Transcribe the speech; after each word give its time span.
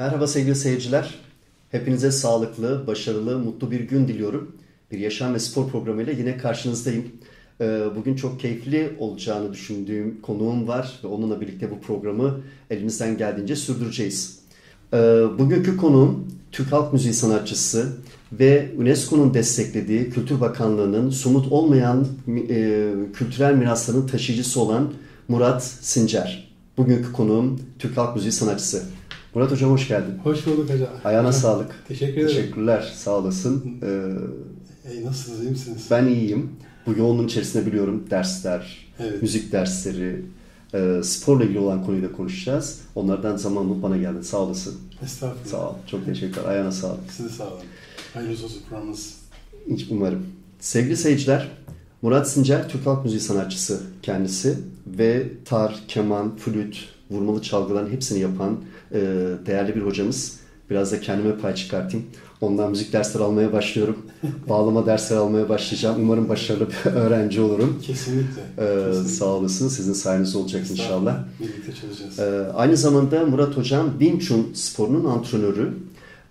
Merhaba 0.00 0.26
sevgili 0.26 0.54
seyirciler. 0.54 1.14
Hepinize 1.70 2.10
sağlıklı, 2.10 2.86
başarılı, 2.86 3.38
mutlu 3.38 3.70
bir 3.70 3.80
gün 3.80 4.08
diliyorum. 4.08 4.56
Bir 4.90 4.98
yaşam 4.98 5.34
ve 5.34 5.38
spor 5.38 5.68
programıyla 5.68 6.12
yine 6.12 6.36
karşınızdayım. 6.36 7.04
Ee, 7.60 7.82
bugün 7.96 8.16
çok 8.16 8.40
keyifli 8.40 8.96
olacağını 8.98 9.52
düşündüğüm 9.52 10.20
konuğum 10.22 10.68
var 10.68 11.00
ve 11.04 11.08
onunla 11.08 11.40
birlikte 11.40 11.70
bu 11.70 11.80
programı 11.80 12.40
elimizden 12.70 13.16
geldiğince 13.16 13.56
sürdüreceğiz. 13.56 14.38
Ee, 14.92 14.96
bugünkü 15.38 15.76
konuğum 15.76 16.28
Türk 16.52 16.72
Halk 16.72 16.92
Müziği 16.92 17.14
sanatçısı 17.14 17.92
ve 18.32 18.70
UNESCO'nun 18.78 19.34
desteklediği 19.34 20.10
Kültür 20.10 20.40
Bakanlığı'nın 20.40 21.10
somut 21.10 21.52
olmayan 21.52 22.06
e, 22.48 22.90
kültürel 23.14 23.54
mirasların 23.54 24.06
taşıyıcısı 24.06 24.60
olan 24.60 24.92
Murat 25.28 25.64
Sincer. 25.64 26.50
Bugünkü 26.76 27.12
konuğum 27.12 27.60
Türk 27.78 27.96
Halk 27.96 28.16
Müziği 28.16 28.32
sanatçısı. 28.32 28.99
Murat 29.34 29.50
Hocam 29.50 29.70
hoş 29.70 29.88
geldin. 29.88 30.14
Hoş 30.24 30.46
bulduk 30.46 30.70
hocam. 30.70 30.88
Ayağına 31.04 31.32
sağlık. 31.42 31.84
Teşekkür 31.88 32.12
ederim. 32.20 32.28
Teşekkürler. 32.28 32.92
Sağ 32.96 33.10
olasın. 33.10 33.78
Ee, 33.82 33.86
e, 34.92 35.04
nasılsınız? 35.04 35.42
İyi 35.42 35.50
misiniz? 35.50 35.86
Ben 35.90 36.06
iyiyim. 36.06 36.50
Bu 36.86 36.98
yoğunluğun 36.98 37.26
içerisinde 37.26 37.66
biliyorum 37.66 38.04
dersler, 38.10 38.86
evet. 38.98 39.22
müzik 39.22 39.52
dersleri, 39.52 40.22
e, 40.74 41.00
sporla 41.02 41.44
ilgili 41.44 41.58
olan 41.58 41.84
konuyu 41.84 42.02
da 42.02 42.12
konuşacağız. 42.12 42.80
Onlardan 42.94 43.36
zaman 43.36 43.68
bulup 43.68 43.82
bana 43.82 43.96
geldin. 43.96 44.20
Sağ 44.20 44.38
olasın. 44.38 44.74
Estağfurullah. 45.04 45.46
Sağ 45.46 45.70
ol. 45.70 45.74
Çok 45.86 46.06
teşekkürler. 46.06 46.48
Ayağına 46.48 46.72
sağlık. 46.72 47.12
Size 47.12 47.28
sağ 47.28 47.46
olun. 47.46 47.60
Hayırlı 48.14 48.44
olsun 48.44 48.62
programınız. 48.68 49.16
Hiç 49.70 49.86
umarım. 49.90 50.26
Sevgili 50.60 50.96
seyirciler, 50.96 51.48
Murat 52.02 52.30
Sincer 52.30 52.68
Türk 52.68 52.86
Halk 52.86 53.04
Müziği 53.04 53.20
sanatçısı 53.20 53.80
kendisi 54.02 54.58
ve 54.86 55.26
tar, 55.44 55.80
keman, 55.88 56.36
flüt, 56.36 56.88
vurmalı 57.10 57.42
çalgıların 57.42 57.90
hepsini 57.90 58.20
yapan 58.20 58.56
e, 58.92 59.00
değerli 59.46 59.76
bir 59.76 59.80
hocamız. 59.82 60.40
Biraz 60.70 60.92
da 60.92 61.00
kendime 61.00 61.36
pay 61.36 61.54
çıkartayım. 61.54 62.06
Ondan 62.40 62.70
müzik 62.70 62.92
dersleri 62.92 63.22
almaya 63.22 63.52
başlıyorum. 63.52 63.96
Bağlama 64.48 64.86
dersleri 64.86 65.18
almaya 65.18 65.48
başlayacağım. 65.48 66.02
Umarım 66.02 66.28
başarılı 66.28 66.68
bir 66.68 66.90
öğrenci 66.94 67.40
olurum. 67.40 67.78
Kesinlikle. 67.82 68.42
Ee, 68.58 68.84
Kesinlikle. 68.86 69.08
Sağ 69.08 69.24
olasın. 69.24 69.68
Sizin 69.68 69.92
sayenizde 69.92 70.38
olacak 70.38 70.70
inşallah. 70.70 71.18
Birlikte 71.40 71.72
çalışacağız. 71.80 72.18
Ee, 72.18 72.52
aynı 72.54 72.76
zamanda 72.76 73.24
Murat 73.26 73.56
Hocam 73.56 73.90
Wing 73.98 74.22
Chun 74.22 74.50
sporunun 74.54 75.04
antrenörü. 75.04 75.72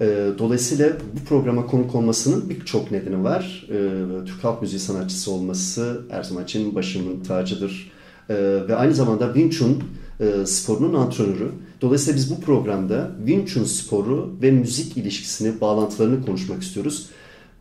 Ee, 0.02 0.28
dolayısıyla 0.38 0.90
bu 0.90 1.26
programa 1.30 1.66
konuk 1.66 1.96
olmasının 1.96 2.50
birçok 2.50 2.92
nedeni 2.92 3.24
var. 3.24 3.68
Ee, 3.70 4.26
Türk 4.26 4.44
halk 4.44 4.62
müziği 4.62 4.80
sanatçısı 4.80 5.32
olması 5.32 6.02
her 6.10 6.24
zaman 6.24 6.44
için 6.44 6.76
başımın 6.76 7.20
tacıdır. 7.24 7.92
Ee, 8.30 8.36
ve 8.68 8.76
aynı 8.76 8.94
zamanda 8.94 9.26
Wing 9.26 9.54
Chun 9.54 9.84
e, 10.20 10.46
sporunun 10.46 10.94
antrenörü. 10.94 11.52
Dolayısıyla 11.82 12.18
biz 12.18 12.32
bu 12.32 12.42
programda 12.42 13.12
Wing 13.26 13.48
Chun 13.48 13.64
sporu 13.64 14.36
ve 14.42 14.52
müzik 14.52 14.98
ilişkisini, 14.98 15.62
bağlantılarını 15.62 16.26
konuşmak 16.26 16.64
istiyoruz. 16.64 17.10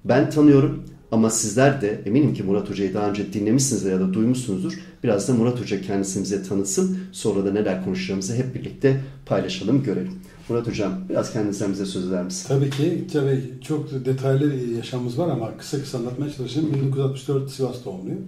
Ben 0.05 0.31
tanıyorum 0.31 0.83
ama 1.13 1.31
sizler 1.31 1.83
de 1.83 2.03
eminim 2.07 2.35
ki 2.35 2.43
Murat 2.43 2.71
Hoca'yı 2.71 2.95
daha 2.95 3.11
önce 3.11 3.33
dinlemişsinizdir 3.33 3.91
ya 3.91 4.01
da 4.01 4.15
duymuşsunuzdur. 4.15 4.73
Biraz 5.05 5.29
da 5.29 5.35
Murat 5.35 5.61
Hoca 5.61 5.83
kendisini 5.83 6.23
bize 6.23 6.43
tanıtsın. 6.43 6.99
Sonra 7.13 7.45
da 7.45 7.53
neler 7.53 7.85
konuşacağımızı 7.85 8.35
hep 8.35 8.55
birlikte 8.55 9.01
paylaşalım, 9.27 9.83
görelim. 9.83 10.13
Murat 10.49 10.67
Hocam 10.67 10.93
biraz 11.09 11.33
kendinizden 11.33 11.73
bize 11.73 11.87
söz 11.87 12.09
eder 12.09 12.25
misin? 12.25 12.49
Tabii 12.49 12.71
ki. 12.71 13.07
Tabii 13.13 13.41
çok 13.65 14.05
detaylı 14.05 14.55
yaşamımız 14.77 15.19
var 15.19 15.29
ama 15.29 15.57
kısa 15.57 15.81
kısa 15.81 15.99
anlatmaya 15.99 16.33
çalışayım. 16.33 16.75
1964 16.75 17.51
Sivas 17.51 17.85
doğumluyum. 17.85 18.23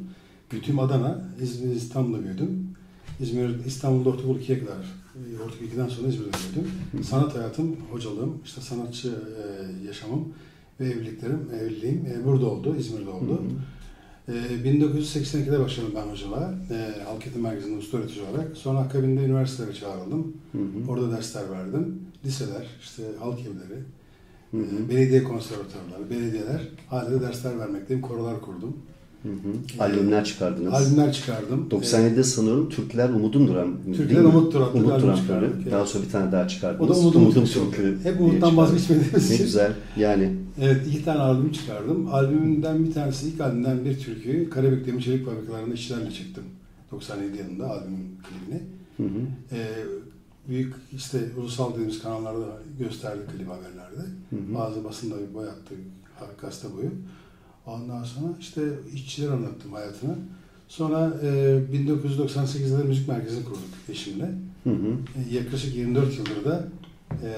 Büyüdüğüm 0.50 0.78
Adana, 0.78 1.24
İzmir, 1.42 1.76
İstanbul'da 1.76 2.24
büyüdüm. 2.24 2.68
İzmir, 3.20 3.64
İstanbul'da 3.64 4.08
ortaokul 4.08 4.40
2'ye 4.40 4.58
kadar, 4.58 4.76
e, 4.76 5.42
ortaokul 5.42 5.66
2'den 5.66 5.88
sonra 5.88 6.08
İzmir'de 6.08 6.30
büyüdüm. 6.54 6.72
Sanat 7.04 7.34
hayatım, 7.34 7.76
hocalığım, 7.90 8.38
işte 8.44 8.60
sanatçı 8.60 9.08
e, 9.08 9.86
yaşamım 9.86 10.28
ve 10.80 10.86
evliliklerim, 10.86 11.48
evliliğim 11.60 12.06
e, 12.06 12.24
burada 12.24 12.46
oldu, 12.46 12.76
İzmir'de 12.78 13.10
oldu. 13.10 13.40
Hı 14.26 14.32
hı. 14.32 14.38
1982'de 14.64 15.60
başladım 15.60 15.92
ben 15.96 16.12
hocalığa, 16.12 16.54
e, 16.70 17.02
Halk 17.04 17.26
Eğitim 17.26 17.42
Merkezi'nde 17.42 17.78
usta 17.78 17.98
öğretici 17.98 18.24
olarak. 18.24 18.56
Sonra 18.56 18.78
akabinde 18.78 19.24
üniversitelere 19.24 19.74
çağrıldım. 19.74 20.36
Hı 20.52 20.58
hı. 20.58 20.90
Orada 20.90 21.10
dersler 21.10 21.50
verdim. 21.50 21.98
Liseler, 22.24 22.66
işte 22.82 23.02
halk 23.18 23.40
evleri, 23.40 23.80
hı 24.50 24.56
hı. 24.56 24.88
belediye 24.88 25.24
konservatuarları, 25.24 26.10
belediyeler, 26.10 26.68
hala 26.88 27.10
de 27.10 27.20
dersler 27.20 27.58
vermekteyim, 27.58 28.02
korolar 28.02 28.40
kurdum. 28.40 28.76
Hı 29.22 29.28
hı. 29.28 29.82
Albümler 29.82 30.24
çıkardınız. 30.24 30.74
Albümler 30.74 31.12
çıkardım. 31.12 31.68
97'de 31.70 32.24
sanıyorum 32.24 32.68
Türkler 32.68 33.08
Umudum 33.08 33.48
Duran. 33.48 33.76
Türkler 33.96 34.24
Umut 34.24 34.54
Duran. 34.54 34.76
Umut 34.76 35.02
Duran. 35.02 35.18
Daha 35.70 35.86
sonra 35.86 36.04
bir 36.04 36.10
tane 36.10 36.32
daha 36.32 36.48
çıkardınız. 36.48 36.90
O 36.90 36.94
da 36.94 36.98
Umudum, 36.98 37.22
Umudum 37.22 37.44
Türkü. 37.44 37.98
Hep 38.02 38.20
Umut'tan 38.20 38.56
vazgeçmediğimiz 38.56 39.24
için. 39.24 39.34
Ne 39.34 39.38
güzel. 39.38 39.72
Yani. 39.96 40.36
Evet 40.60 40.86
iki 40.86 41.04
tane 41.04 41.20
albüm 41.20 41.52
çıkardım. 41.52 42.08
Albümünden 42.14 42.84
bir 42.84 42.92
tanesi 42.92 43.28
ilk 43.28 43.40
albümden 43.40 43.84
bir 43.84 43.98
türküyü 43.98 44.50
Karabük 44.50 44.86
Demir 44.86 45.02
Çelik 45.02 45.26
Fabrikalarında 45.26 45.74
işçilerle 45.74 46.10
çıktım. 46.10 46.44
97 46.90 47.38
yılında 47.38 47.70
albümün 47.70 48.18
klibini. 48.22 48.62
Hı 48.96 49.02
hı. 49.02 49.22
Ee, 49.52 49.84
büyük 50.48 50.74
işte 50.96 51.18
ulusal 51.38 51.72
dediğimiz 51.72 52.02
kanallarda 52.02 52.46
gösterdi 52.78 53.20
klip 53.36 53.48
haberlerde. 53.48 54.10
Hı 54.30 54.36
hı. 54.36 54.54
Bazı 54.54 54.84
basında 54.84 55.14
bir 55.18 55.34
boy 55.34 55.48
attı 55.48 55.74
gazete 56.40 56.76
boyu. 56.76 56.90
Ondan 57.66 58.04
sonra 58.04 58.28
işte 58.40 58.62
işçiler 58.94 59.28
anlattım 59.28 59.72
hayatını. 59.72 60.14
Sonra 60.68 61.12
e, 61.22 61.26
1998'de 61.72 62.84
müzik 62.84 63.08
merkezini 63.08 63.44
kurduk 63.44 63.60
eşimle. 63.88 64.30
Hı 64.64 64.70
hı. 64.70 64.96
E, 65.16 65.34
yaklaşık 65.34 65.76
24 65.76 66.18
yıldır 66.18 66.44
da 66.44 66.68
e, 67.22 67.28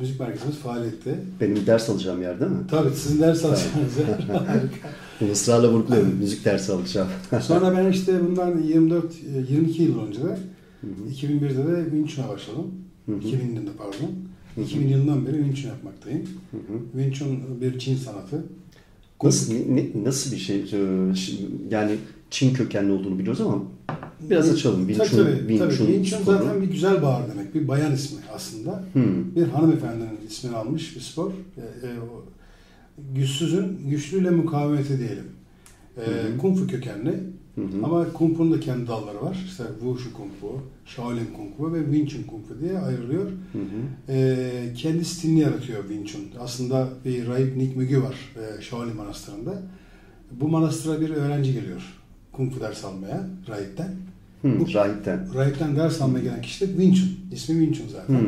müzik 0.00 0.20
merkezimiz 0.20 0.56
faaliyette. 0.56 1.18
Benim 1.40 1.66
ders 1.66 1.90
alacağım 1.90 2.22
yer 2.22 2.40
değil 2.40 2.50
mi? 2.50 2.66
Tabii 2.70 2.90
sizin 2.94 3.20
ders 3.20 3.44
alacağınız 3.44 3.96
yer. 3.98 4.36
Harika. 4.46 5.32
Israrla 5.32 5.72
vurguluyorum. 5.72 6.16
müzik 6.18 6.44
dersi 6.44 6.72
alacağım. 6.72 7.08
Sonra 7.40 7.76
ben 7.76 7.90
işte 7.90 8.24
bundan 8.24 8.58
24 8.62 9.04
22 9.50 9.82
yıl 9.82 10.06
önce 10.06 10.22
de 10.22 10.38
hı 10.80 10.86
hı. 10.86 11.10
2001'de 11.12 11.68
de 11.68 11.84
Wing 11.90 12.28
başladım. 12.28 12.74
Hı 13.06 13.12
hı. 13.12 13.18
2000 13.18 13.46
yılında 13.46 13.70
pardon. 13.78 14.12
Hı 14.54 14.60
hı. 14.60 14.64
2000 14.64 14.88
yılından 14.88 15.26
beri 15.26 15.36
Wing 15.36 15.66
yapmaktayım. 15.66 16.28
Hı 16.50 16.56
hı. 16.56 17.02
Wing 17.02 17.40
bir 17.60 17.78
Çin 17.78 17.96
sanatı. 17.96 18.44
Nasıl, 19.22 19.54
ne, 19.68 19.86
nasıl 20.04 20.32
bir 20.32 20.36
şey? 20.36 20.56
Ee, 20.56 21.12
yani 21.70 21.96
Çin 22.30 22.54
kökenli 22.54 22.92
olduğunu 22.92 23.18
biliyoruz 23.18 23.40
ama 23.40 23.62
biraz 24.20 24.50
açalım. 24.50 24.88
Chun, 24.88 24.98
tabii, 24.98 25.38
Wing 25.38 25.58
tabii. 25.58 25.74
Chun, 25.74 25.86
Wing 25.86 26.06
Chun 26.06 26.24
zaten 26.24 26.62
bir 26.62 26.66
güzel 26.66 27.02
bağır 27.02 27.22
demek. 27.32 27.54
Bir 27.54 27.68
bayan 27.68 27.92
ismi 27.92 28.18
aslında. 28.34 28.84
Hmm. 28.92 29.34
Bir 29.36 29.42
hanımefendinin 29.42 30.20
ismini 30.28 30.56
almış 30.56 30.96
bir 30.96 31.00
spor. 31.00 31.30
E, 31.30 31.60
e, 31.60 31.90
güçsüzün 33.14 33.78
güçlüyle 33.90 34.30
mukavemeti 34.30 34.98
diyelim. 34.98 35.26
E, 35.96 36.00
hmm. 36.00 36.38
Kung 36.38 36.58
Fu 36.58 36.66
kökenli. 36.66 37.14
Hı 37.60 37.78
hı. 37.78 37.84
Ama 37.84 38.12
Kung 38.12 38.36
Fu'nun 38.36 38.52
da 38.52 38.60
kendi 38.60 38.86
dalları 38.88 39.22
var. 39.22 39.44
İşte 39.46 39.64
Wushu 39.80 40.12
Kung 40.12 40.30
Fu, 40.40 40.60
Shaolin 40.86 41.28
Kung 41.36 41.56
Fu 41.56 41.74
ve 41.74 41.84
Wing 41.84 42.08
Chun 42.08 42.22
Kung 42.22 42.46
Fu 42.48 42.60
diye 42.60 42.78
ayrılıyor. 42.78 43.24
Hı 43.24 43.58
hı. 43.58 44.12
Ee, 44.12 44.72
kendi 44.76 45.04
stilini 45.04 45.40
yaratıyor 45.40 45.88
Wing 45.88 46.06
Chun. 46.06 46.22
Aslında 46.40 46.88
bir 47.04 47.26
rahip 47.26 47.56
Nick 47.56 47.78
Mügü 47.78 48.02
var 48.02 48.14
e, 48.36 48.62
Shaolin 48.62 48.96
Manastırı'nda. 48.96 49.62
Bu 50.40 50.48
manastıra 50.48 51.00
bir 51.00 51.10
öğrenci 51.10 51.52
geliyor. 51.52 51.82
Kung 52.32 52.52
Fu 52.52 52.60
ders 52.60 52.84
almaya 52.84 53.26
rahipten. 53.48 53.88
Hı, 54.42 54.48
Bu, 54.60 54.74
rahipten. 54.74 55.34
Rahipten 55.34 55.76
ders 55.76 56.02
almaya 56.02 56.24
gelen 56.24 56.42
kişi 56.42 56.60
de 56.60 56.66
Wing 56.66 56.96
Chun. 56.96 57.08
İsmi 57.32 57.54
Wing 57.54 57.76
Chun 57.76 57.88
zaten. 57.92 58.14
Hı. 58.14 58.26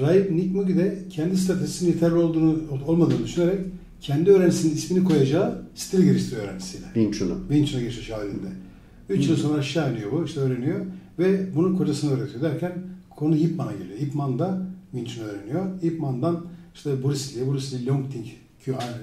Rahip 0.00 0.30
Nick 0.30 0.58
Mügü 0.58 0.76
de 0.76 0.98
kendi 1.10 1.36
statüsünün 1.36 1.90
yeterli 1.90 2.14
olduğunu 2.14 2.58
olmadığını 2.86 3.24
düşünerek 3.24 3.60
kendi 4.00 4.30
öğrencisinin 4.30 4.74
ismini 4.74 5.04
koyacağı 5.04 5.62
stil 5.74 6.02
geliştiriyor 6.02 6.42
öğrencisiyle. 6.42 6.86
Wing 7.48 7.66
Chun'a 7.68 7.82
geçiş 7.82 8.10
halinde. 8.10 8.48
Üç 9.08 9.28
yıl 9.28 9.36
sonra 9.36 9.58
aşağı 9.58 9.92
iniyor 9.92 10.12
bu, 10.12 10.24
işte 10.24 10.40
öğreniyor 10.40 10.86
ve 11.18 11.56
bunun 11.56 11.76
kocasını 11.76 12.10
öğretiyor 12.10 12.42
derken 12.42 12.72
konu 13.10 13.36
Ip 13.36 13.56
Man'a 13.56 13.72
geliyor. 13.72 13.98
Ip 14.00 14.14
Man 14.14 14.38
da 14.38 14.66
Wing 14.92 15.08
Chun'u 15.08 15.26
öğreniyor. 15.26 15.82
Ip 15.82 16.00
Man'dan 16.00 16.46
işte 16.74 17.04
Bruce 17.04 17.40
Lee, 17.40 17.46
Bruce 17.46 17.78
Lee 17.78 17.86
Long 17.86 18.12
Ting 18.12 18.26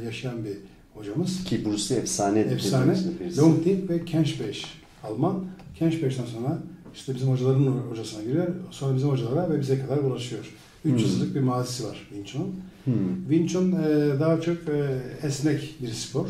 yaşayan 0.05 0.45
bir 0.45 0.57
hocamız. 0.93 1.43
Ki 1.43 1.65
Bruce 1.65 1.95
Lee 1.95 2.01
efsane. 2.01 2.39
Efsane. 2.39 2.97
Long 3.37 3.63
Ting 3.63 3.89
ve 3.89 4.05
Kenshbeş 4.05 4.65
Alman. 5.03 5.45
Kenshbeş'ten 5.75 6.25
sonra 6.25 6.59
işte 6.95 7.15
bizim 7.15 7.27
hocaların 7.27 7.65
hocasına 7.65 8.23
giriyor. 8.23 8.47
Sonra 8.71 8.95
bizim 8.95 9.09
hocalara 9.09 9.49
ve 9.49 9.59
bize 9.59 9.79
kadar 9.79 9.97
ulaşıyor. 9.97 10.45
300 10.85 11.13
hmm. 11.13 11.19
yıllık 11.19 11.35
bir 11.35 11.41
mazisi 11.41 11.83
var 11.83 11.97
Wing 12.09 12.27
Chun'un. 12.27 12.55
Hmm. 12.85 12.93
Wing 13.29 13.49
Chun 13.49 13.71
e, 13.71 14.19
daha 14.19 14.41
çok 14.41 14.57
e, 14.57 15.01
esnek 15.23 15.75
bir 15.81 15.87
spor, 15.87 16.27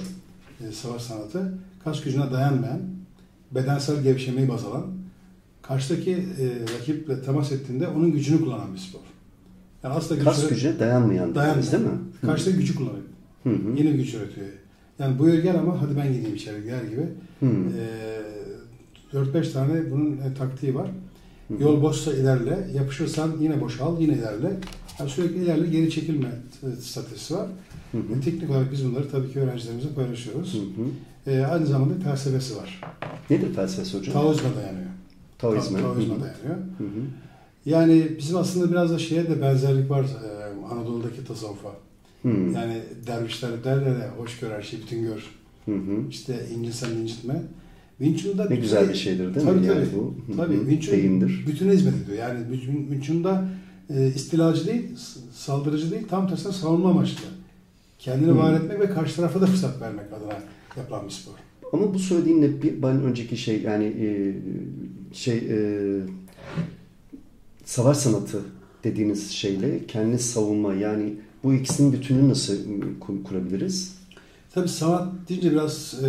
e, 0.68 0.72
savaş 0.72 1.02
sanatı. 1.02 1.54
Kas 1.84 2.02
gücüne 2.02 2.32
dayanmayan, 2.32 2.80
bedensel 3.52 4.04
gevşemeyi 4.04 4.50
baz 4.50 4.66
alan, 4.66 4.86
karşıdaki 5.62 6.12
e, 6.12 6.74
rakiple 6.80 7.22
temas 7.22 7.52
ettiğinde 7.52 7.88
onun 7.88 8.12
gücünü 8.12 8.44
kullanan 8.44 8.74
bir 8.74 8.80
spor. 8.80 9.00
Yani 9.84 9.94
aslında 9.94 10.24
Kas 10.24 10.36
gücüne, 10.36 10.50
gücüne 10.50 10.80
dayanmayan, 10.80 11.36
dayanmayan 11.36 11.72
değil 11.72 11.84
mi? 11.84 12.00
Karşıdaki 12.22 12.58
gücü 12.58 12.76
kullanıyor. 12.76 13.06
Hı 13.44 13.50
hı. 13.50 13.78
Yine 13.78 13.92
güç 13.92 14.14
üretiyor. 14.14 14.48
Yani 15.00 15.20
buyur 15.20 15.44
gel 15.44 15.60
ama 15.60 15.82
hadi 15.82 15.98
ben 15.98 16.14
gideyim 16.14 16.36
içeri 16.36 16.64
gel 16.64 16.90
gibi. 16.90 17.02
E, 17.42 17.86
4-5 19.16 19.52
tane 19.54 19.92
bunun 19.92 20.12
e, 20.18 20.34
taktiği 20.38 20.76
var. 20.76 20.88
Hı 21.48 21.54
hı. 21.54 21.64
Yol 21.64 21.82
boşsa 21.82 22.14
ilerle, 22.14 22.68
yapışırsan 22.76 23.32
yine 23.40 23.62
boşal, 23.62 24.02
yine 24.02 24.14
ilerle. 24.14 24.52
Yani 25.00 25.10
sürekli 25.10 25.44
ilerle 25.44 25.68
geri 25.68 25.92
çekilme 25.92 26.28
e, 26.64 26.82
stratejisi 26.82 27.36
var. 27.36 27.48
Hı 27.92 27.98
hı. 27.98 28.22
Teknik 28.22 28.50
olarak 28.50 28.72
biz 28.72 28.86
bunları 28.86 29.10
tabii 29.10 29.34
ki 29.34 29.40
öğrencilerimize 29.40 29.90
paylaşıyoruz. 29.90 30.54
Hı 30.54 30.58
hı. 30.58 31.32
E, 31.32 31.46
aynı 31.46 31.66
zamanda 31.66 31.94
felsefesi 32.04 32.58
var. 32.58 32.82
Nedir 33.30 33.54
felsefesi 33.54 33.98
hocam? 33.98 34.14
Taoizme 34.14 34.50
dayanıyor. 34.56 34.86
Taoizme. 35.40 35.78
Ta- 35.78 35.84
Taoizme 35.84 36.14
Hı 36.14 36.18
hı. 36.18 36.22
dayanıyor. 36.22 36.56
Hı 36.78 36.84
hı. 36.84 37.02
Yani 37.66 38.08
bizim 38.18 38.38
aslında 38.38 38.72
biraz 38.72 38.92
da 38.92 39.00
şeye 39.00 39.30
de 39.30 39.42
benzerlik 39.42 39.90
var 39.90 40.04
e, 40.04 40.74
Anadolu'daki 40.74 41.26
tasavvufa. 41.28 41.70
Hı. 42.24 42.28
Yani 42.30 42.82
dervişler 43.08 43.64
derler 43.64 44.00
ya 44.00 44.12
hoş 44.18 44.40
gör 44.40 44.52
her 44.52 44.62
şeyi 44.62 44.82
bütün 44.84 45.02
gör. 45.04 45.32
Hı 45.66 45.72
hı. 45.76 46.10
İşte 46.10 46.46
incilsen 46.56 46.92
incitme. 46.92 47.34
Wing 47.34 47.46
Chun'da 48.22 48.46
Ne 48.50 48.56
güzel 48.56 48.90
bir 48.90 48.94
şeydir 48.96 49.36
değil 49.36 49.46
tabii, 49.46 49.60
mi? 49.60 49.66
Yani 49.66 49.86
tabii. 49.86 49.96
bu 50.00 50.16
hı 50.34 50.38
Tabii 50.38 50.56
hı, 50.56 50.60
Wing 50.60 50.82
Chun 50.84 50.92
deyimdir. 50.94 51.44
bütüne 51.48 51.72
hizmet 51.72 51.94
ediyor. 52.04 52.18
Yani 52.18 52.40
Wing 52.56 52.78
Wing 52.90 53.04
Chun'da 53.04 53.46
e, 53.90 54.08
istilacı 54.16 54.68
değil, 54.68 54.84
saldırıcı 55.34 55.92
değil, 55.92 56.08
tam 56.10 56.28
tersine 56.30 56.52
savunma 56.54 56.90
amaçlı. 56.90 57.26
Kendini 58.00 58.32
Hı. 58.32 58.38
var 58.38 58.54
etmek 58.54 58.80
ve 58.80 58.90
karşı 58.90 59.16
tarafa 59.16 59.42
da 59.42 59.46
fırsat 59.46 59.82
vermek 59.82 60.14
adına 60.14 60.40
yapılan 60.78 61.06
bir 61.06 61.12
spor. 61.12 61.34
Ama 61.74 61.94
bu 61.94 62.00
söylediğinle 62.00 62.62
bir 62.62 62.82
ben 62.82 63.02
önceki 63.04 63.38
şey 63.38 63.62
yani 63.62 63.86
e, 63.86 64.36
şey 65.16 65.38
e, 65.38 65.58
savaş 67.66 67.98
sanatı 67.98 68.42
dediğiniz 68.84 69.32
şeyle 69.32 69.86
kendini 69.88 70.20
savunma 70.20 70.74
yani 70.74 71.14
bu 71.44 71.54
ikisinin 71.54 71.94
bütününü 71.94 72.30
nasıl 72.30 72.56
kur- 73.00 73.24
kurabiliriz? 73.24 73.96
Tabii 74.54 74.68
sanat 74.70 75.14
deyince 75.30 75.52
biraz 75.52 75.96
e, 76.04 76.08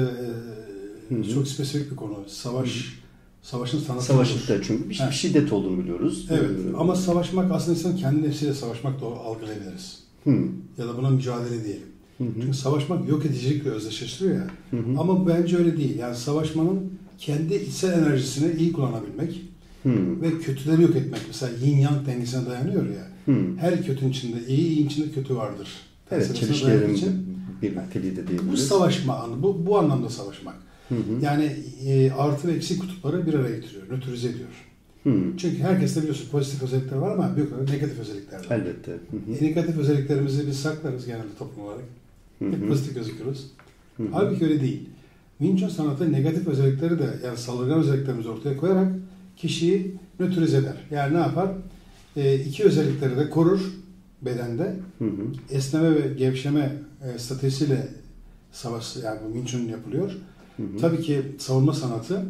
Hı 1.09 1.15
hı. 1.15 1.35
çok 1.35 1.49
spesifik 1.49 1.91
bir 1.91 1.97
konu. 1.97 2.15
Savaş, 2.29 2.95
savaşın 3.43 3.79
sanatı. 3.79 3.93
olur. 3.95 4.03
Savaşlıkta 4.25 4.63
çünkü 4.63 4.85
bir, 4.91 5.01
bir 5.09 5.13
şiddet 5.15 5.53
olduğunu 5.53 5.79
biliyoruz. 5.79 6.27
Evet 6.31 6.51
Ee, 6.73 6.77
ama 6.77 6.95
savaşmak 6.97 7.53
aslında 7.53 7.79
insanın 7.79 7.97
kendi 7.97 8.23
nefsiyle 8.23 8.55
savaşmak 8.55 9.01
da 9.01 9.07
algılayabiliriz. 9.07 9.99
hı, 10.25 10.31
Ya 10.79 10.89
da 10.89 10.99
buna 10.99 11.11
mücadele 11.11 11.65
diyelim. 11.65 11.87
hı 12.19 12.25
hı, 12.25 12.29
Çünkü 12.43 12.57
savaşmak 12.57 13.09
yok 13.09 13.27
edicilikle 13.27 13.71
özdeşleştiriyor 13.71 14.35
ya. 14.37 14.47
hı 14.71 14.77
hı, 14.77 14.99
Ama 15.01 15.27
bence 15.29 15.57
öyle 15.57 15.77
değil. 15.77 15.99
Yani 15.99 16.17
savaşmanın 16.17 16.93
kendi 17.19 17.55
içsel 17.55 17.93
enerjisini 18.03 18.61
iyi 18.61 18.73
kullanabilmek 18.73 19.41
hı, 19.83 20.21
ve 20.23 20.39
kötüleri 20.39 20.83
yok 20.83 20.97
etmek. 20.97 21.21
Mesela 21.29 21.53
yin 21.67 21.79
yang 21.79 22.07
dengesine 22.07 22.47
dayanıyor 22.47 22.85
ya. 22.87 23.09
hı. 23.35 23.41
Her 23.59 23.87
kötünün 23.87 24.11
içinde 24.11 24.47
iyi, 24.49 24.69
iyi 24.69 24.87
içinde 24.87 25.11
kötü 25.11 25.37
vardır. 25.37 25.69
Evet, 26.11 26.37
çelişkilerin 26.37 27.01
birlikteliği 27.63 28.17
de 28.17 28.23
Bu 28.25 28.29
diyebiliriz. 28.29 28.67
savaşma 28.67 29.17
anı, 29.17 29.43
bu, 29.43 29.67
bu 29.67 29.79
anlamda 29.79 30.09
savaşmak. 30.11 30.55
Hı 30.89 30.95
hı, 30.95 31.25
Yani 31.25 31.53
e, 31.87 32.11
artı 32.11 32.49
ve 32.49 32.53
eksi 32.53 32.79
kutupları 32.79 33.27
bir 33.27 33.35
araya 33.35 33.57
getiriyor, 33.57 33.83
nötrize 33.91 34.29
ediyor. 34.29 34.49
hı. 35.05 35.11
Çünkü 35.37 35.59
herkeste 35.63 36.01
biliyorsun 36.01 36.29
pozitif 36.31 36.63
özellikler 36.63 36.97
var 36.97 37.11
ama 37.13 37.37
büyük 37.37 37.53
oranda 37.53 37.73
negatif 37.73 37.99
özellikler 37.99 38.39
var. 38.39 38.47
Elbette. 38.57 38.93
Hı 38.93 38.97
hı, 39.27 39.39
E, 39.41 39.45
negatif 39.49 39.79
özelliklerimizi 39.79 40.47
biz 40.47 40.59
saklarız 40.61 41.07
genelde 41.07 41.35
toplum 41.39 41.65
olarak. 41.65 41.85
hı 42.39 42.45
Hep 42.51 42.63
hı, 42.63 42.69
pozitif 42.69 42.95
gözüküyoruz. 42.95 43.47
hı 43.97 44.03
hı. 44.03 44.07
Halbuki 44.13 44.45
öyle 44.45 44.61
değil. 44.61 44.89
Wing 45.39 45.59
Chun 45.61 45.69
sanatı 45.69 46.13
negatif 46.13 46.49
özellikleri 46.49 46.99
de 46.99 47.07
yani 47.25 47.37
saldırgan 47.39 47.79
özelliklerimizi 47.79 48.29
ortaya 48.29 48.57
koyarak 48.57 48.93
kişiyi 49.37 49.95
nötrize 50.21 50.57
eder. 50.57 50.77
Yani 50.91 51.15
ne 51.15 51.19
yapar? 51.19 51.51
E, 52.17 52.35
iki 52.41 52.65
özellikleri 52.65 53.17
de 53.17 53.31
korur 53.31 53.61
bedende. 54.23 54.77
Hı 54.99 55.05
hı, 55.05 55.11
Esneme 55.51 55.95
ve 55.95 56.15
gevşeme 56.19 56.73
e, 57.15 57.19
stratejisiyle 57.19 57.89
savaş 58.53 58.97
yani 58.97 59.19
bu 59.25 59.33
Wing 59.33 59.49
Chun 59.49 59.69
yapılıyor. 59.73 60.13
Hı 60.57 60.63
hı. 60.63 60.77
Tabii 60.81 61.01
ki 61.03 61.23
savunma 61.39 61.73
sanatı 61.73 62.23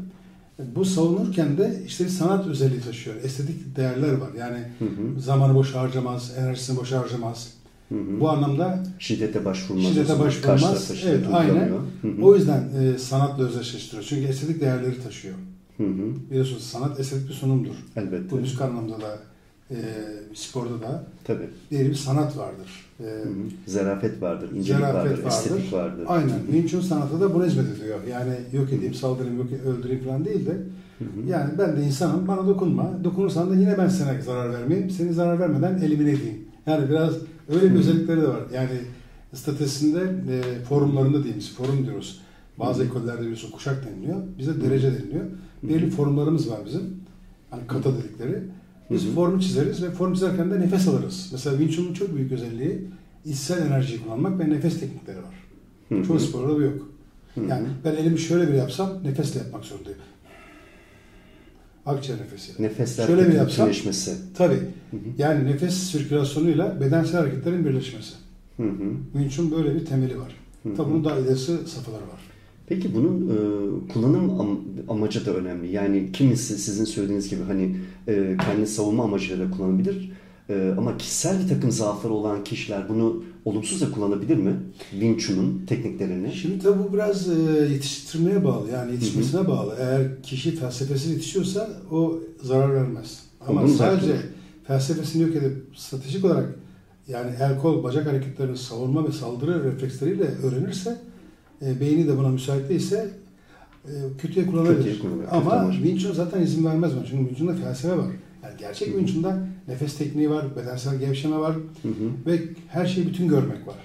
bu 0.77 0.85
savunurken 0.85 1.59
de 1.59 1.83
işte 1.87 2.05
bir 2.05 2.09
sanat 2.11 2.47
özelliği 2.47 2.81
taşıyor. 2.81 3.17
Estetik 3.23 3.77
değerler 3.77 4.13
var. 4.13 4.29
Yani 4.39 4.59
Hı 4.79 4.85
hı, 4.85 5.21
zamanı 5.21 5.55
boş 5.55 5.75
harcamaz, 5.75 6.33
enerjisini 6.39 6.77
boş 6.79 6.93
harcamaz. 6.93 7.53
hı 7.89 7.95
hı. 7.95 8.21
Bu 8.21 8.31
anlamda 8.31 8.83
Şiddete 8.99 9.45
başvurmaz. 9.45 9.85
Şiddete 9.85 10.19
başvurmaz. 10.19 10.89
Şiddet 10.95 11.05
Evet, 11.15 11.27
aynen. 11.33 11.69
Hı 12.03 12.09
hı, 12.09 12.23
o 12.23 12.35
yüzden 12.35 12.69
e, 12.83 12.99
sanatla 12.99 13.45
özdeşleştiriyor. 13.45 14.05
Çünkü 14.09 14.27
estetik 14.29 14.61
değerleri 14.61 15.03
taşıyor. 15.03 15.35
hı 15.77 15.83
hı. 15.85 16.31
Biliyorsunuz 16.31 16.63
sanat 16.63 17.01
estetik 17.01 17.29
bir 17.29 17.35
sunumdur. 17.35 17.75
Elbette. 17.97 18.31
Bu 18.31 18.37
müzik 18.37 18.61
anlamda 18.61 19.01
da 19.01 19.19
e, 19.71 19.77
sporda 20.35 20.81
da 20.81 21.05
Tabii. 21.25 21.49
bir 21.71 21.95
sanat 21.95 22.37
vardır. 22.37 22.87
E, 23.01 23.05
Hı 23.05 23.09
hı. 23.09 23.33
Zarafet 23.67 24.23
vardır, 24.23 24.51
incelik 24.53 24.81
Zarafet 24.81 24.95
vardır, 24.95 25.23
vardır. 25.25 25.37
estetik 25.37 25.73
vardır. 25.73 26.05
aynen. 26.09 26.39
Wing 26.47 26.69
Chun 26.71 26.81
sanatı 26.81 27.21
da 27.21 27.35
buna 27.35 27.47
hizmet 27.47 27.79
ediyor. 27.79 27.99
Yani 28.11 28.33
yok 28.53 28.73
edeyim, 28.73 28.95
saldırayım, 28.95 29.39
yok 29.39 29.47
öldüreyim 29.67 30.05
falan 30.05 30.25
değil 30.25 30.47
de 30.47 30.53
Hı 30.99 31.05
hı. 31.05 31.29
yani 31.31 31.51
ben 31.59 31.77
de 31.77 31.83
insanım, 31.83 32.29
bana 32.29 32.47
dokunma. 32.47 33.05
Dokunursan 33.05 33.51
da 33.51 33.55
yine 33.55 33.79
ben 33.79 33.89
sana 33.89 34.21
zarar 34.23 34.53
vermeyeyim. 34.53 34.91
Seni 34.91 35.13
zarar 35.13 35.39
vermeden 35.41 35.79
elimine 35.79 36.11
edeyim. 36.11 36.39
Yani 36.67 36.89
biraz 36.91 37.15
öyle 37.49 37.71
bir 37.71 37.75
Hı. 37.75 37.79
özellikleri 37.79 38.23
de 38.23 38.29
var. 38.29 38.41
Yani 38.55 38.71
statüsünde 39.35 40.01
e, 40.01 40.65
forumlarında 40.65 41.25
diyeyim 41.25 41.43
forum 41.57 41.87
diyoruz. 41.87 42.21
Bazı 42.59 42.83
Hı. 42.83 42.87
ekollerde 42.87 43.21
biliyorsun 43.21 43.51
kuşak 43.51 43.87
deniliyor. 43.87 44.17
Bize 44.39 44.61
derece 44.61 44.93
deniliyor. 44.93 45.25
Belli 45.63 45.91
formlarımız 45.91 46.51
var 46.51 46.59
bizim. 46.67 46.83
Hani 47.51 47.67
kata 47.67 47.91
dedikleri. 47.99 48.43
Biz 48.91 49.05
Hı 49.05 49.09
hı. 49.09 49.15
formu 49.15 49.41
çizeriz 49.41 49.83
ve 49.83 49.91
form 49.91 50.15
çizerken 50.15 50.51
de 50.51 50.61
nefes 50.61 50.89
alırız. 50.89 51.29
Mesela 51.33 51.57
Wing 51.59 51.77
Chun'un 51.77 51.93
çok 51.95 52.17
büyük 52.17 52.33
özelliği 52.33 52.79
içsel 53.25 53.67
enerjiyi 53.67 54.03
kullanmak 54.03 54.39
ve 54.41 54.51
nefes 54.51 54.81
teknikleri 54.81 55.17
var. 55.19 55.35
Hı 55.89 55.95
hı. 55.95 56.05
Çoğu 56.07 56.21
sporda 56.21 56.57
bu 56.57 56.61
yok. 56.63 56.89
Hı 57.35 57.41
hı. 57.41 57.45
Yani 57.49 57.67
ben 57.85 57.93
elimi 57.95 58.19
şöyle 58.19 58.49
bir 58.49 58.55
yapsam 58.55 58.91
nefesle 59.05 59.41
yapmak 59.41 59.65
zorundayım. 59.65 59.99
Akciğer 61.87 62.21
nefesi. 62.21 62.63
Nefesler 62.63 63.07
Şöyle 63.07 63.29
bir 63.29 63.35
yapsam- 63.35 63.67
bütünleşmesi. 63.69 64.17
Tabii. 64.37 64.55
Hı 64.91 64.97
hı. 64.97 65.01
Yani 65.19 65.45
nefes 65.45 65.75
sirkülasyonuyla 65.75 66.81
bedensel 66.81 67.21
hareketlerin 67.21 67.65
birleşmesi. 67.65 68.15
Hı 68.57 68.63
hı. 68.63 68.93
Wing 69.13 69.33
Chun 69.33 69.51
böyle 69.51 69.75
bir 69.75 69.85
temeli 69.87 70.19
var. 70.19 70.35
Tabii 70.77 70.91
bunun 70.91 71.05
daha 71.05 71.19
ilerisi 71.19 71.53
safhaları 71.67 72.03
var. 72.03 72.21
Peki 72.67 72.95
bunun 72.95 73.29
e, 73.31 73.37
kullanım 73.93 74.31
am- 74.31 74.59
amacı 74.89 75.27
da 75.27 75.35
önemli. 75.35 75.73
Yani 75.73 76.13
kimisi 76.13 76.59
sizin 76.59 76.85
söylediğiniz 76.85 77.29
gibi 77.31 77.43
hani 77.47 77.77
e, 78.09 78.37
kendi 78.45 78.67
savunma 78.67 79.05
amacıyla 79.05 79.47
da 79.47 79.51
kullanabilir. 79.51 80.13
E, 80.49 80.75
ama 80.79 80.97
kişisel 80.99 81.43
bir 81.45 81.49
takım 81.49 81.71
zaafları 81.71 82.13
olan 82.13 82.45
kişiler 82.45 82.89
bunu 82.89 83.23
olumsuz 83.45 83.81
da 83.81 83.91
kullanabilir 83.91 84.37
mi? 84.37 84.57
Wing 84.91 85.21
Chun'un 85.21 85.63
tekniklerini. 85.67 86.33
Şimdi 86.33 86.59
tabii 86.59 86.79
bu 86.89 86.93
biraz 86.93 87.29
e, 87.29 87.33
yetiştirmeye 87.73 88.45
bağlı. 88.45 88.71
Yani 88.71 88.93
yetişmesine 88.93 89.49
bağlı. 89.49 89.75
Eğer 89.81 90.23
kişi 90.23 90.57
felsefesi 90.57 91.11
yetişiyorsa 91.11 91.69
o 91.91 92.19
zarar 92.43 92.75
vermez. 92.75 93.21
Ama 93.49 93.61
Olduğunu 93.63 93.75
sadece 93.75 94.07
zaten. 94.07 94.23
felsefesini 94.67 95.23
yok 95.23 95.37
edip 95.37 95.57
stratejik 95.77 96.25
olarak 96.25 96.55
yani 97.09 97.31
el 97.41 97.59
kol 97.59 97.85
bacak 97.85 98.07
hareketlerini 98.07 98.57
savunma 98.57 99.09
ve 99.09 99.13
saldırı 99.13 99.65
refleksleriyle 99.65 100.25
öğrenirse 100.25 100.97
e, 101.63 101.81
beyni 101.81 102.09
de 102.09 102.19
buna 102.19 102.29
müsait 102.29 102.69
değilse 102.69 103.11
e, 103.85 103.93
kötüye 104.19 104.47
kullanabilir. 104.47 104.77
Kötüye 104.77 104.99
kullanabilir, 104.99 105.29
Ama 105.31 105.53
amaç. 105.53 105.75
Wing 105.75 106.01
Chun 106.01 106.13
zaten 106.13 106.43
izin 106.43 106.65
vermez 106.65 106.97
buna. 106.97 107.05
Çünkü 107.05 107.25
Wing 107.25 107.39
Chun'da 107.39 107.55
felsefe 107.55 107.99
var. 107.99 108.07
Yani 108.43 108.55
gerçek 108.59 108.89
Hı 108.89 108.93
hı. 108.93 108.99
Wing 108.99 109.15
Chun'da 109.15 109.39
nefes 109.69 109.99
tekniği 109.99 110.31
var, 110.31 110.57
bedensel 110.57 110.99
gevşeme 110.99 111.39
var 111.39 111.55
Hı 111.83 111.89
hı. 111.89 112.27
ve 112.27 112.41
her 112.69 112.87
şeyi 112.87 113.07
bütün 113.07 113.29
görmek 113.29 113.67
var. 113.67 113.77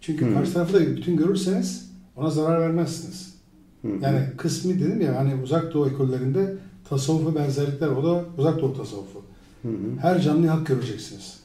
Çünkü 0.00 0.26
Hı. 0.26 0.34
karşı 0.34 0.52
tarafı 0.52 0.74
da 0.74 0.96
bütün 0.96 1.16
görürseniz 1.16 1.90
ona 2.16 2.30
zarar 2.30 2.60
vermezsiniz. 2.60 3.34
Hı 3.82 3.88
hı. 3.88 3.92
Yani 4.02 4.20
kısmi 4.36 4.80
dedim 4.80 5.00
ya 5.00 5.16
hani 5.16 5.42
uzak 5.42 5.74
doğu 5.74 5.88
ekollerinde 5.88 6.54
tasavvufa 6.88 7.34
benzerlikler 7.34 7.88
o 7.88 8.04
da 8.04 8.24
uzak 8.38 8.60
doğu 8.60 8.76
tasavvufu. 8.76 9.22
Hı 9.62 9.68
hı. 9.68 10.00
Her 10.00 10.20
canlıyı 10.20 10.50
hak 10.50 10.66
göreceksiniz. 10.66 11.40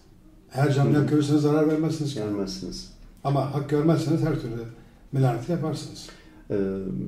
Her 0.49 0.69
hak 0.69 1.09
görürseniz 1.09 1.41
zarar 1.41 1.67
vermezsiniz. 1.67 2.15
Gelmezsiniz. 2.15 2.91
Ama 3.23 3.53
hak 3.53 3.69
görmezseniz 3.69 4.21
her 4.21 4.41
türlü 4.41 4.55
melaneti 5.11 5.51
yaparsınız. 5.51 6.07
E, 6.49 6.55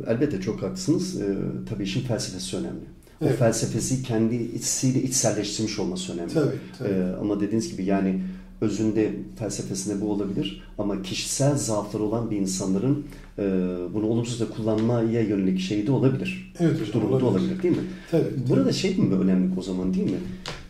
elbette 0.07 0.41
çok 0.41 0.62
haklısınız. 0.62 1.22
E, 1.22 1.36
tabii 1.69 1.83
işin 1.83 2.01
felsefesi 2.01 2.57
önemli. 2.57 2.79
O 3.22 3.25
Evet. 3.25 3.39
felsefesi 3.39 4.03
kendi 4.03 4.36
içsiyle 4.36 5.03
içselleştirmiş 5.03 5.79
olması 5.79 6.13
önemli. 6.13 6.33
Tabii. 6.33 6.55
tabii. 6.79 6.89
Ee, 6.89 7.03
ama 7.22 7.39
dediğiniz 7.41 7.72
gibi 7.72 7.86
yani 7.86 8.22
özünde 8.62 9.13
felsefesinde 9.39 10.01
bu 10.01 10.12
olabilir 10.12 10.63
ama 10.77 11.01
kişisel 11.01 11.55
zaafları 11.57 12.03
olan 12.03 12.31
bir 12.31 12.38
insanların 12.38 13.05
e, 13.39 13.43
bunu 13.93 14.05
olumsuz 14.05 14.39
da 14.39 14.50
kullanmaya 14.50 15.22
yönelik 15.22 15.60
şey 15.60 15.88
de 15.88 15.91
olabilir. 15.91 16.53
evet 16.60 16.81
hocam 16.81 16.93
Durumu 16.93 17.19
da 17.22 17.25
olabilir 17.25 17.63
değil 17.63 17.77
mi? 17.77 17.83
Tabii. 18.12 18.24
Burada 18.50 18.72
şey 18.72 18.98
mi 18.98 19.15
önemli 19.15 19.60
o 19.60 19.62
zaman 19.62 19.93
değil 19.93 20.12
mi? 20.12 20.17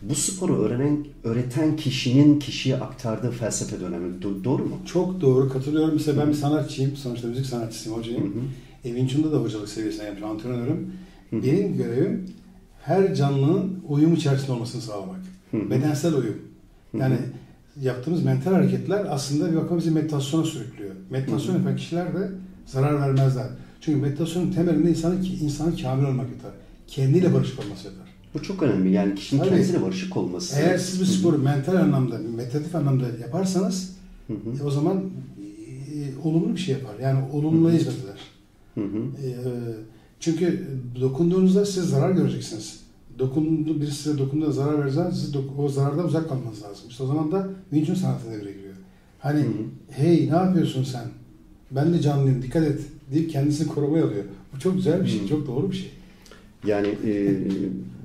Bu 0.10 0.16
sporu 0.16 0.58
öğrenen, 0.58 1.06
öğreten 1.24 1.76
kişinin 1.76 2.40
kişiye 2.40 2.78
aktardığı 2.78 3.32
felsefe 3.32 3.80
de 3.80 3.86
önemli. 3.86 4.18
Do- 4.18 4.44
doğru 4.44 4.66
mu? 4.66 4.76
Çok 4.86 5.22
doğru 5.22 5.50
katılıyorum. 5.50 5.94
Mesela 5.94 6.22
ben 6.22 6.30
bir 6.30 6.34
sanatçıyım. 6.34 6.96
Sonuçta 6.96 7.28
müzik 7.28 7.46
sanatçısıyım, 7.46 7.98
hocayım. 8.00 8.24
hı. 8.24 8.40
Wing 8.84 9.10
Chun'da 9.10 9.32
da 9.32 9.38
hocalık 9.38 9.70
seviyesine 9.70 10.04
yapıyorum, 10.04 10.36
antrenörüm. 10.36 10.92
Hı 11.30 11.36
hı. 11.36 11.44
Benim 11.44 11.78
görevim 11.78 12.26
her 12.82 13.16
canlının 13.16 13.80
uyum 13.90 14.14
içerisinde 14.14 14.52
olmasını 14.52 14.82
sağlamak. 14.82 15.20
Hı 15.52 15.58
hı. 15.58 15.70
Bedensel 15.70 16.14
uyum. 16.14 16.38
Yani 17.00 17.16
yaptığımız 17.82 18.24
mental 18.24 18.52
hareketler 18.52 19.06
aslında 19.10 19.52
bir 19.52 19.56
bakıma 19.56 19.80
bizi 19.80 19.92
meditasyona 19.92 20.44
sürüklüyor. 20.46 20.92
Meditasyon 21.10 21.56
yapan 21.56 21.76
kişiler 21.76 22.14
de 22.14 22.32
zarar 22.66 23.02
vermezler. 23.02 23.48
Çünkü 23.82 24.00
meditasyonun 24.02 24.52
temelinde 24.52 24.90
insanın, 24.90 25.28
insanın 25.42 25.78
kamil 25.78 26.06
olmak 26.06 26.30
yeter. 26.30 26.52
Kendiyle 26.88 27.34
barışık 27.34 27.60
olması 27.60 27.88
yeter. 27.88 28.03
Bu 28.34 28.44
çok 28.44 28.64
önemli. 28.64 28.92
Yani 28.92 29.16
kişinin 29.16 29.40
Tabii. 29.40 29.50
kendisiyle 29.50 29.82
barışık 29.82 30.18
olması. 30.18 30.60
Eğer 30.60 30.78
siz 30.78 31.02
bir 31.02 31.06
sporu 31.06 31.38
mental 31.38 31.76
anlamda, 31.76 32.18
meditatif 32.36 32.76
anlamda 32.76 33.06
yaparsanız 33.22 33.96
Hı 34.28 34.34
hı. 34.34 34.64
e, 34.64 34.64
o 34.64 34.72
zaman 34.72 34.98
e, 34.98 36.28
olumlu 36.28 36.56
bir 36.56 36.60
şey 36.60 36.76
yapar. 36.76 37.00
Yani 37.02 37.20
eder. 38.04 38.20
Hı 38.76 38.82
hı. 38.82 39.26
E, 39.28 39.30
çünkü 40.20 40.68
dokunduğunuzda 41.02 41.66
siz 41.66 41.84
zarar 41.84 42.12
göreceksiniz. 42.12 42.80
Dokundu, 43.20 43.82
birisi 43.82 44.04
size 44.04 44.18
dokunduğunda 44.18 44.52
zarar 44.52 44.80
verirse 44.84 45.10
siz 45.12 45.34
dok- 45.36 45.58
o 45.58 45.70
zarardan 45.70 46.06
uzak 46.06 46.30
kalmanız 46.30 46.64
lazım. 46.64 46.86
İşte 46.90 47.04
o 47.04 47.08
zaman 47.08 47.32
da 47.32 47.50
Wing 47.70 47.98
sanatı 47.98 48.26
devreye 48.32 48.54
giriyor. 48.56 48.74
Hani 49.20 49.40
Hı 49.40 49.44
hı. 49.44 49.52
hey 49.90 50.30
ne 50.32 50.36
yapıyorsun 50.36 50.84
sen? 50.84 51.06
Ben 51.72 51.94
de 51.94 52.02
canlıyım 52.02 52.42
dikkat 52.42 52.64
et 52.64 52.80
deyip 53.14 53.30
kendisini 53.32 53.68
korumaya 53.68 54.06
alıyor. 54.06 54.24
Bu 54.56 54.60
çok 54.60 54.76
güzel 54.76 55.04
bir 55.04 55.08
şey, 55.08 55.22
Hı. 55.24 55.28
çok 55.28 55.48
doğru 55.48 55.72
bir 55.72 55.76
şey. 55.76 55.92
Yani 56.66 56.88
e, 56.88 57.36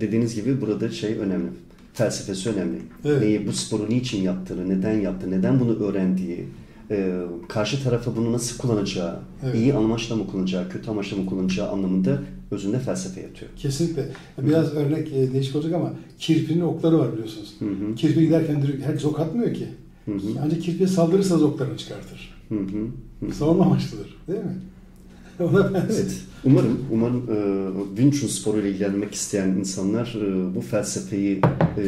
dediğiniz 0.01 0.35
gibi 0.35 0.61
burada 0.61 0.91
şey 0.91 1.15
önemli. 1.19 1.47
Felsefesi 1.95 2.49
önemli. 2.51 2.79
Evet. 3.05 3.23
Neyi, 3.23 3.47
bu 3.47 3.53
sporu 3.53 3.91
niçin 3.91 4.23
yaptığını, 4.23 4.69
neden 4.69 5.01
yaptı, 5.01 5.31
neden 5.31 5.61
bunu 5.61 5.85
öğrendiği, 5.85 6.45
e, 6.91 7.21
karşı 7.49 7.85
tarafa 7.85 8.17
bunu 8.17 8.33
nasıl 8.33 8.59
kullanacağı, 8.59 9.19
Evet. 9.45 9.55
iyi 9.55 9.75
amaçla 9.75 10.17
mı 10.17 10.27
kullanacağı, 10.27 10.69
kötü 10.69 10.91
amaçla 10.91 11.17
mı 11.17 11.27
kullanacağı 11.27 11.69
anlamında 11.71 12.23
özünde 12.51 12.79
felsefe 12.79 13.21
yatıyor. 13.21 13.51
Kesinlikle. 13.57 14.09
Biraz 14.39 14.75
örnek 14.75 15.13
e, 15.13 15.33
değişik 15.33 15.57
olacak 15.57 15.75
ama 15.75 15.93
kirpinin 16.19 16.61
okları 16.61 16.99
var 16.99 17.13
biliyorsunuz. 17.13 17.55
Hı 17.59 17.65
hı. 17.65 17.95
Kirpi 17.95 18.21
giderken 18.21 18.63
direkt 18.63 18.87
herkes 18.87 19.05
ok 19.05 19.21
atmıyor 19.21 19.55
ki. 19.55 19.67
Hı 20.05 20.13
hı. 20.13 20.19
Ancak 20.45 20.63
kirpiye 20.63 20.89
saldırırsanız 20.89 21.43
oklarını 21.43 21.77
çıkartır. 21.77 22.35
Hı 22.49 22.55
hı. 22.55 23.27
Hı. 23.27 23.33
Savunma 23.35 23.65
amaçlıdır. 23.65 24.17
Değil 24.29 24.39
mi? 24.41 24.57
Ona 25.41 25.75
benziyor. 25.75 25.85
Evet. 25.91 26.23
Umarım, 26.45 26.79
umarım 26.93 27.17
e, 27.31 27.37
Wing 27.97 28.15
Chun 28.15 28.29
sporuyla 28.29 28.69
ilgilenmek 28.71 29.15
isteyen 29.15 29.49
insanlar 29.49 30.17
e, 30.23 30.55
bu 30.55 30.61
felsefeyi 30.61 31.41
e, 31.79 31.83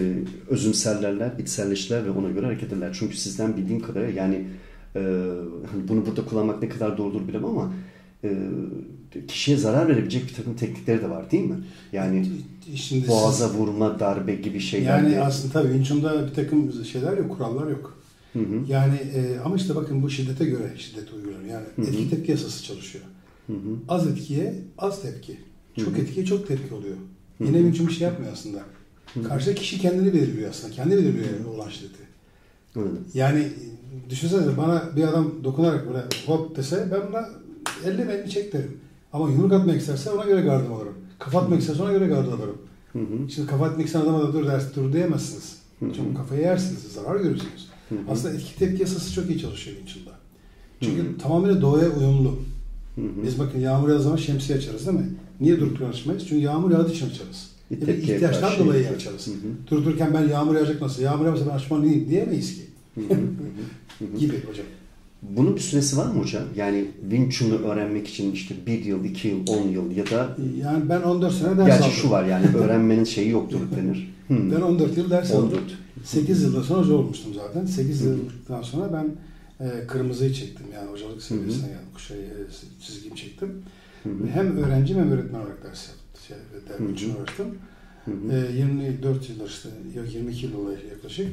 özümserlerler, 0.49 1.33
içselleştiler 1.39 2.05
ve 2.07 2.11
ona 2.11 2.29
göre 2.31 2.47
hareket 2.47 2.73
ederler. 2.73 2.97
Çünkü 2.99 3.17
sizden 3.17 3.57
bildiğim 3.57 3.81
kadarıyla 3.83 4.23
yani 4.23 4.45
e, 4.97 5.01
hani 5.73 5.89
bunu 5.89 6.07
burada 6.07 6.25
kullanmak 6.25 6.63
ne 6.63 6.69
kadar 6.69 6.99
doğrudur 6.99 7.29
bilemem 7.29 7.45
ama 7.51 7.73
e, 8.25 8.31
kişiye 9.29 9.57
zarar 9.57 9.89
verebilecek 9.89 10.29
bir 10.29 10.35
takım 10.35 10.55
teknikleri 10.57 11.03
de 11.03 11.11
var 11.11 11.31
değil 11.31 11.45
mi? 11.51 11.57
Yani 11.93 12.27
Şimdi 12.75 13.09
boğaza 13.09 13.49
siz- 13.49 13.57
vurma, 13.57 14.01
darbe 14.01 14.35
gibi 14.35 14.61
şeyler. 14.61 14.99
yani 14.99 15.11
de- 15.15 15.21
aslında 15.23 15.53
tabii 15.53 15.69
Wing 15.69 15.87
Chun'da 15.87 16.27
bir 16.29 16.35
takım 16.35 16.73
şeyler 16.85 17.17
yok, 17.19 17.37
kurallar 17.37 17.67
yok. 17.71 17.99
Hı 18.33 18.39
hı. 18.39 18.45
Yani 18.69 18.95
e, 18.97 19.39
ama 19.45 19.57
işte 19.57 19.75
bakın 19.77 20.03
bu 20.03 20.11
şiddete 20.11 20.45
göre 20.45 20.73
şiddet 20.77 21.13
uygulanıyor. 21.13 21.51
Yani 21.51 21.65
Hı 21.77 21.83
hı. 21.83 21.87
etki 21.87 22.11
tepki 22.11 22.31
yasası 22.33 22.65
çalışıyor. 22.65 23.05
Hı 23.51 23.57
hı. 23.57 23.77
Az 23.89 24.07
etkiye 24.07 24.55
az 24.79 25.03
tepki. 25.03 25.37
Çok 25.77 25.87
Hı 25.87 25.99
hı. 25.99 26.01
etkiye 26.03 26.27
çok 26.27 26.49
tepki 26.49 26.75
oluyor. 26.75 26.97
Hı 27.39 27.45
Yine 27.45 27.59
hı. 27.59 27.65
Bir 27.89 27.93
şey 27.93 28.09
yapmıyor 28.09 28.33
aslında. 28.33 28.59
Hı 29.15 29.21
hı. 29.21 29.29
Karşı 29.29 29.55
kişi 29.55 29.81
kendini 29.81 30.15
belirliyor 30.15 30.51
aslında. 30.51 30.75
Kendi 30.75 30.97
belirliyor 30.97 31.45
olan 31.55 31.69
şiddeti. 31.69 32.03
Anladım. 32.77 33.05
Yani 33.15 33.49
düşünsenize 34.11 34.57
bana 34.57 34.97
bir 34.97 35.05
adam 35.05 35.45
dokunarak 35.45 35.89
böyle 35.89 36.05
hop 36.27 36.57
dese 36.57 36.89
ben 36.93 37.01
buna 37.09 37.29
elle 37.85 38.03
elini 38.03 38.31
çek 38.31 38.53
derim. 38.53 38.81
Ama 39.13 39.31
yumruk 39.31 39.53
atmak 39.53 39.81
isterse 39.81 40.11
ona 40.11 40.25
göre 40.25 40.41
gardım 40.41 40.73
alırım. 40.73 40.95
Kafa 41.19 41.41
atmak 41.41 41.61
isterse 41.61 41.83
ona 41.83 41.93
göre 41.93 42.07
gardım 42.07 42.33
alırım. 42.33 42.59
Hı 42.93 42.99
hı. 42.99 43.31
Şimdi 43.31 43.49
kafa 43.49 43.67
atmak 43.67 43.87
isteyen 43.87 44.03
adama 44.03 44.21
da 44.21 44.33
dur 44.33 44.47
ders 44.47 44.77
dur 44.77 44.93
diyemezsiniz. 44.93 45.59
Hı 45.81 45.87
hı. 45.87 45.93
Çünkü 45.97 46.15
kafayı 46.15 46.41
yersiniz, 46.41 46.83
zarar 46.83 47.17
görürsünüz. 47.21 47.69
Hı 47.89 47.95
hı. 47.95 47.99
Aslında 48.11 48.35
etki 48.35 48.59
tepki 48.59 48.83
yasası 48.83 49.15
çok 49.15 49.31
iyi 49.31 49.41
çalışıyor 49.41 49.77
Wing 49.77 50.09
Çünkü 50.81 51.03
Hı 51.03 51.13
hı. 51.13 51.19
tamamıyla 51.19 51.63
doğaya 51.63 51.91
uyumlu. 51.91 52.39
Hı 53.01 53.21
hı. 53.21 53.27
Biz 53.27 53.39
bakın 53.39 53.61
yağmur 53.61 53.89
yağdığı 53.89 54.03
zaman 54.03 54.17
şemsiye 54.17 54.59
açarız 54.59 54.87
değil 54.87 54.99
mi? 54.99 55.07
Niye 55.41 55.61
durup 55.61 55.83
açmayız? 55.83 56.23
Çünkü 56.29 56.43
yağmur 56.45 56.71
yağdığı 56.71 56.93
için 56.93 57.07
açarız. 57.11 57.51
Bir 57.71 57.89
ihtiyaçtan 57.89 58.41
karşı- 58.49 58.65
dolayı 58.65 58.89
açarız. 58.89 59.27
Hı 59.27 59.31
hı. 59.31 59.37
Durup 59.71 59.85
dururken 59.87 60.15
ben 60.15 60.29
yağmur 60.29 60.55
yağacak 60.55 60.83
nasıl? 60.83 61.03
Yağmur 61.03 61.25
yağmasa 61.25 61.47
ben 61.47 61.55
açmalıyım 61.55 62.09
diyemeyiz 62.11 62.55
ki. 62.55 62.63
Hı 62.95 63.01
hı. 63.01 63.15
Hı. 63.15 64.19
Gibi 64.19 64.33
hocam. 64.49 64.67
Bunun 65.23 65.57
bir 65.57 65.61
süresi 65.61 65.97
var 65.97 66.07
mı 66.07 66.21
hocam? 66.23 66.43
Yani 66.57 66.85
Wing 67.11 67.33
Chun'u 67.33 67.55
öğrenmek 67.55 68.09
için 68.09 68.33
işte 68.33 68.55
bir 68.67 68.85
yıl, 68.85 69.05
iki 69.05 69.29
yıl, 69.29 69.47
on 69.47 69.69
yıl 69.69 69.91
ya 69.97 70.07
da 70.07 70.37
Yani 70.63 70.89
ben 70.89 71.03
14 71.03 71.35
sene 71.35 71.57
ders 71.59 71.67
gerçi 71.67 71.83
aldım. 71.85 71.93
şu 71.93 72.11
var 72.11 72.25
yani 72.25 72.47
öğrenmenin 72.57 73.05
şeyi 73.05 73.29
yoktur 73.31 73.59
denir. 73.77 74.15
Hmm. 74.27 74.53
Ben 74.53 74.61
14 74.61 74.97
yıl 74.97 75.11
ders 75.11 75.31
aldım. 75.35 75.49
14. 75.49 75.61
8 76.05 76.43
yıldan 76.43 76.63
sonra 76.63 76.81
hoca 76.81 76.93
olmuştum 76.95 77.33
zaten. 77.35 77.67
8 77.67 78.01
Hı 78.01 78.05
hı. 78.05 78.09
yıldan 78.09 78.63
sonra 78.63 78.93
ben 78.93 79.07
e, 79.61 79.87
kırmızıyı 79.87 80.33
çektim. 80.33 80.67
Yani 80.75 80.91
hocalık 80.91 81.23
seviyesine 81.23 81.69
geldim. 81.69 81.99
Şey, 82.09 82.19
e, 82.19 82.31
çizgimi 82.83 83.17
çektim. 83.17 83.63
Hı 84.03 84.09
hı. 84.09 84.25
Ve 84.25 84.31
hem 84.31 84.57
öğrenci 84.57 84.95
hem 84.95 85.13
öğretmen 85.13 85.41
olarak 85.41 85.65
ders 85.65 85.89
yaptım. 85.89 86.23
Şey, 86.29 86.37
ders 86.69 86.93
için 86.93 87.15
uğraştım. 87.15 87.47
E, 88.31 88.53
24 88.59 89.29
yıldır 89.29 89.49
işte, 89.49 89.69
yok 89.95 90.15
22 90.15 90.47
yıl 90.47 90.55
oluyor 90.55 90.79
yaklaşık. 90.91 91.29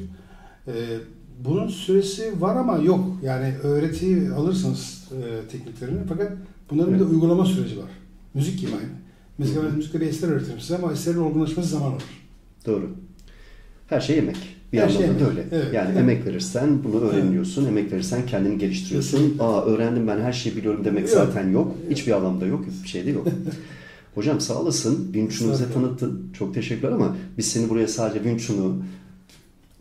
E, 0.66 0.72
bunun 1.44 1.68
süresi 1.68 2.40
var 2.40 2.56
ama 2.56 2.78
yok. 2.78 3.18
Yani 3.22 3.54
öğretiyi 3.62 4.30
alırsınız 4.30 5.08
e, 5.12 5.48
tekniklerini 5.48 5.98
fakat 6.08 6.32
bunların 6.70 6.94
bir 6.94 6.98
de 6.98 7.04
uygulama 7.04 7.44
süreci 7.44 7.78
var. 7.78 7.90
Müzik 8.34 8.60
gibi 8.60 8.70
aynı. 8.70 8.98
Mesela 9.38 9.64
ben 9.64 9.74
müzikte 9.74 10.00
bir 10.00 10.06
eser 10.06 10.28
öğretirim 10.28 10.60
size 10.60 10.76
ama 10.76 10.92
eserin 10.92 11.18
olgunlaşması 11.18 11.68
zaman 11.68 11.92
alır. 11.92 12.02
Doğru. 12.66 12.90
Her 13.86 14.00
şey 14.00 14.18
emek. 14.18 14.57
Bir 14.72 14.78
Her 14.78 14.88
şey 14.88 15.04
anlamda 15.04 15.24
da. 15.24 15.40
Evet. 15.52 15.74
Yani 15.74 15.88
Evet. 15.88 16.00
emek 16.00 16.26
verirsen 16.26 16.84
bunu 16.84 17.00
öğreniyorsun. 17.00 17.66
Emek 17.66 17.92
verirsen 17.92 18.26
kendini 18.26 18.58
geliştiriyorsun. 18.58 19.18
Kesinlikle. 19.18 19.44
Aa 19.44 19.64
öğrendim 19.64 20.08
ben 20.08 20.20
her 20.20 20.32
şeyi 20.32 20.56
biliyorum 20.56 20.84
demek 20.84 21.02
Yok. 21.02 21.10
zaten 21.10 21.50
yok. 21.50 21.74
Hiçbir 21.90 22.12
anlamda 22.12 22.46
yok. 22.46 22.64
Hiçbir 22.76 22.88
şey 22.88 23.06
de 23.06 23.10
yok. 23.10 23.26
Hocam 24.14 24.40
sağ 24.40 24.54
olasın. 24.54 25.04
Wing 25.04 25.30
Chun'u 25.32 25.52
bize 25.52 25.72
tanıttın. 25.74 26.30
Çok 26.38 26.54
teşekkürler 26.54 26.92
ama 26.92 27.16
biz 27.38 27.46
seni 27.46 27.68
buraya 27.68 27.88
sadece 27.88 28.18
Wing 28.18 28.40
Chun'u 28.40 28.82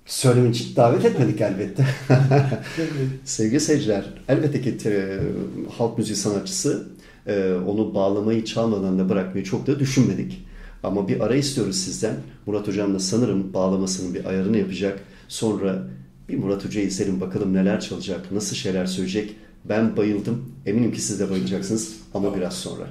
söylemen 0.05 0.51
için 0.51 0.75
davet 0.75 1.05
etmedik 1.05 1.41
elbette. 1.41 1.85
Sevgili 3.25 3.59
seyirciler, 3.59 4.05
elbette 4.29 4.61
ki 4.61 4.77
e, 4.89 5.19
halk 5.77 5.97
müziği 5.97 6.15
sanatçısı 6.15 6.87
e, 7.27 7.53
onu 7.67 7.93
bağlamayı 7.93 8.45
çalmadan 8.45 8.99
da 8.99 9.09
bırakmayı 9.09 9.45
çok 9.45 9.67
da 9.67 9.79
düşünmedik. 9.79 10.46
Ama 10.83 11.07
bir 11.07 11.19
ara 11.19 11.35
istiyoruz 11.35 11.75
sizden. 11.75 12.15
Murat 12.45 12.67
Hocam 12.67 12.93
da 12.93 12.99
sanırım 12.99 13.53
bağlamasının 13.53 14.13
bir 14.13 14.25
ayarını 14.25 14.57
yapacak. 14.57 14.99
Sonra 15.27 15.87
bir 16.29 16.37
Murat 16.37 16.65
Hoca'yı 16.65 16.87
izleyelim 16.87 17.21
bakalım 17.21 17.53
neler 17.53 17.79
çalacak, 17.79 18.31
nasıl 18.31 18.55
şeyler 18.55 18.85
söyleyecek. 18.85 19.35
Ben 19.65 19.97
bayıldım. 19.97 20.53
Eminim 20.65 20.91
ki 20.91 21.01
siz 21.01 21.19
de 21.19 21.29
bayılacaksınız 21.29 21.95
ama 22.13 22.35
biraz 22.35 22.53
sonra. 22.53 22.87